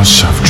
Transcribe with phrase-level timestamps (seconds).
[0.00, 0.49] House of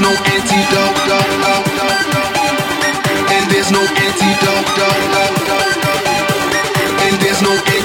[0.00, 1.88] No antidote
[3.30, 4.68] and there's no antidote.
[7.02, 7.77] And there's no antidote.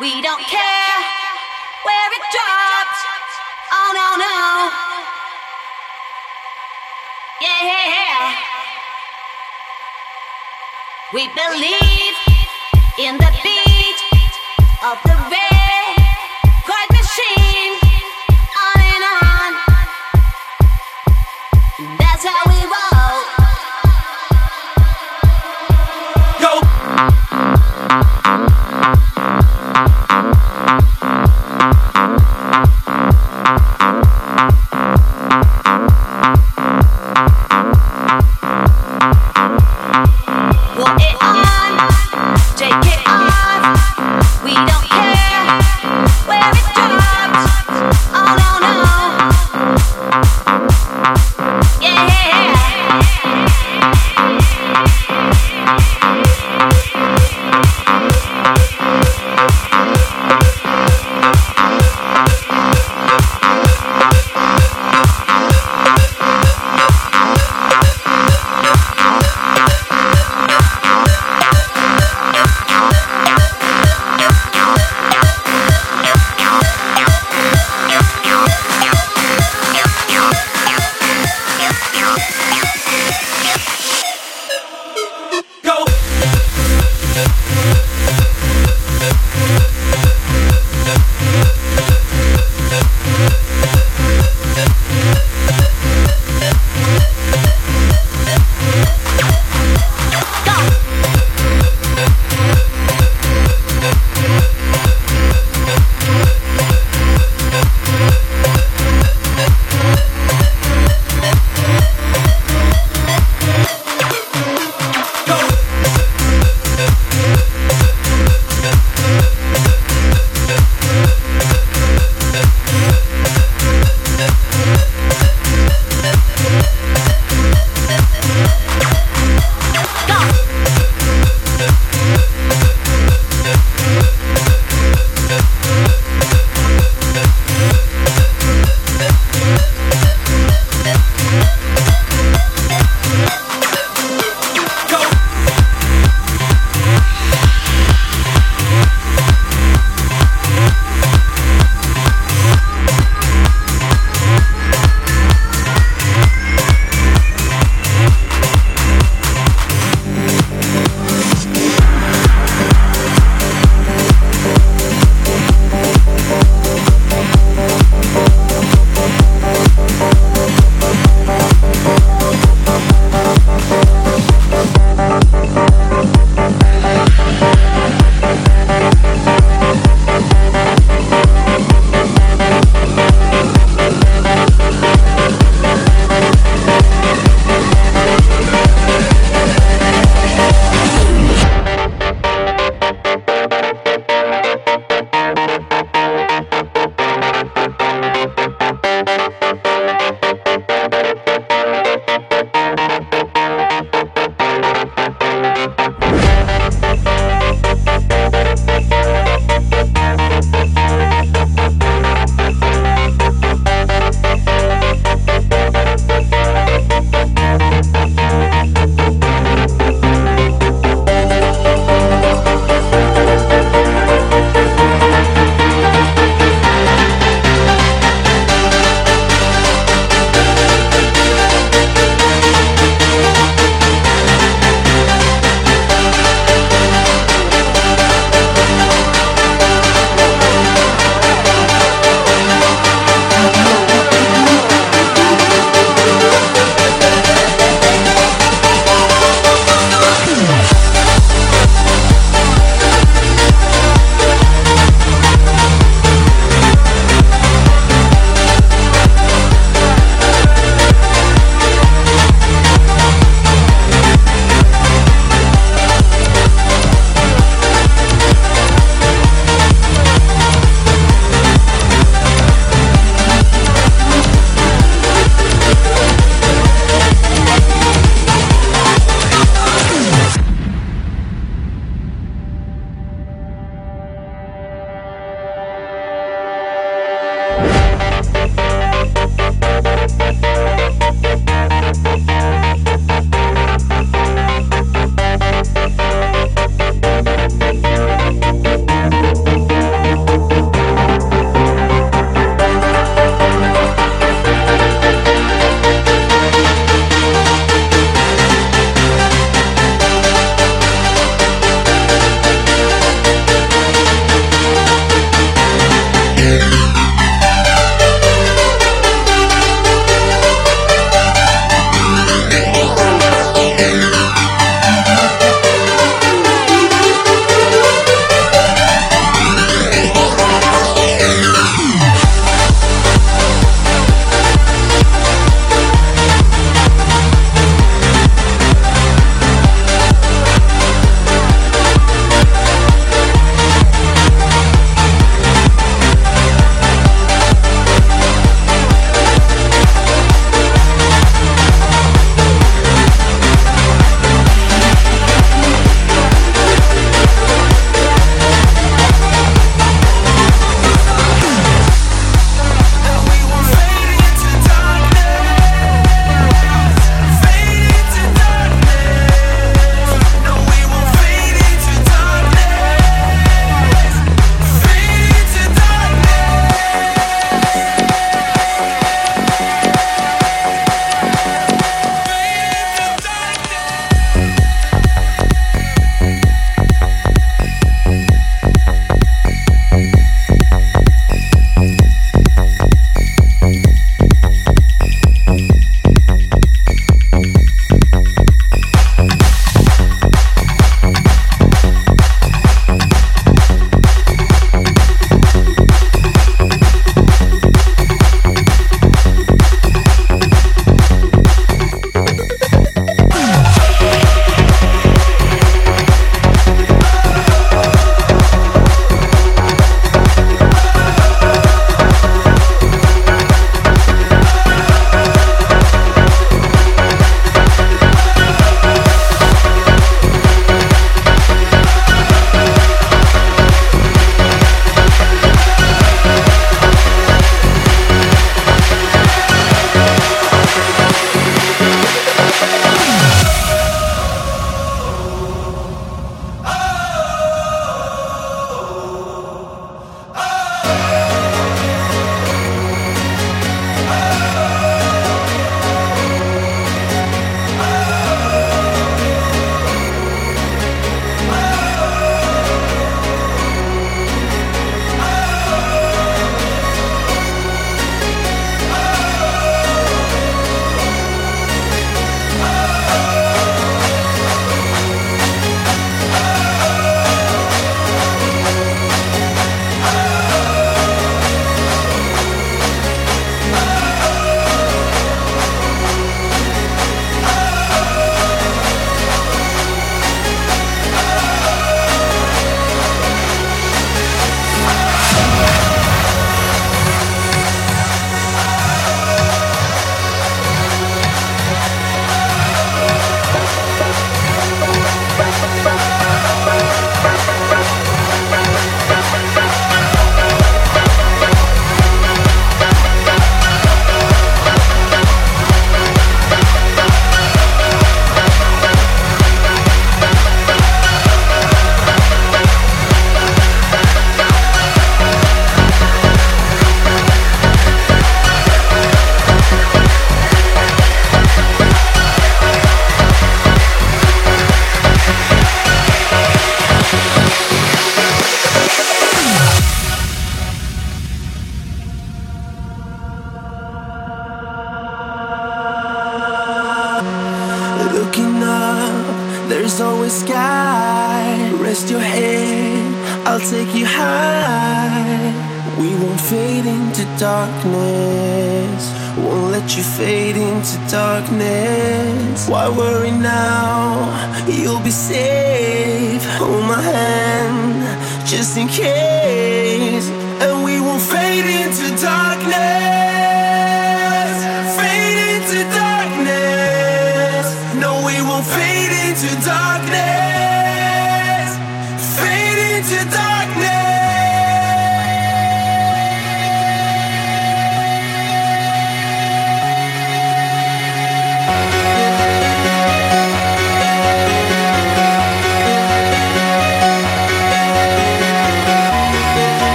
[0.00, 0.98] We don't care
[1.84, 3.00] where it drops.
[3.70, 4.70] Oh no no.
[7.42, 8.34] Yeah.
[11.12, 12.16] We believe
[12.98, 14.00] in the beat
[14.82, 15.59] of the rain.